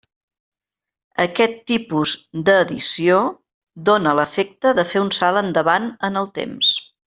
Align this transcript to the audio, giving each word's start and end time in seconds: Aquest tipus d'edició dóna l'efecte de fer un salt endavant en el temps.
Aquest 1.25 1.59
tipus 1.71 2.13
d'edició 2.47 3.19
dóna 3.91 4.15
l'efecte 4.21 4.73
de 4.81 4.87
fer 4.95 5.05
un 5.05 5.15
salt 5.21 5.43
endavant 5.45 5.87
en 6.11 6.21
el 6.25 6.33
temps. 6.43 6.73